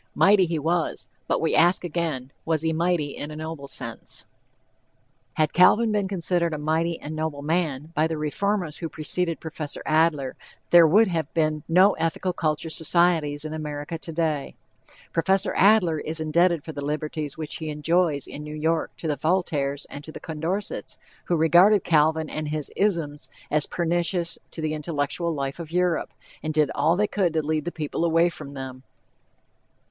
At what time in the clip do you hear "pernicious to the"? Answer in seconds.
23.67-24.73